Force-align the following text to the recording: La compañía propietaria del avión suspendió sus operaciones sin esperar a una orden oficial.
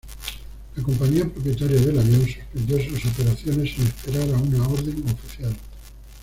La 0.77 0.81
compañía 0.83 1.29
propietaria 1.31 1.79
del 1.79 1.99
avión 1.99 2.25
suspendió 2.25 2.75
sus 2.89 3.05
operaciones 3.05 3.73
sin 3.75 3.85
esperar 3.85 4.33
a 4.33 4.37
una 4.39 4.67
orden 4.67 5.03
oficial. 5.07 5.53